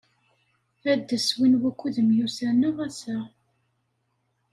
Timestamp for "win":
1.37-1.53